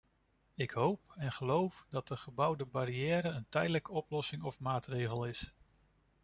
Ik 0.55 0.71
hoop 0.71 1.01
en 1.15 1.31
geloof 1.31 1.85
dat 1.89 2.07
de 2.07 2.17
gebouwde 2.17 2.65
barrière 2.65 3.27
een 3.29 3.45
tijdelijke 3.49 3.91
oplossing 3.91 4.43
of 4.43 4.59
maatregel 4.59 5.25
is. 5.25 5.53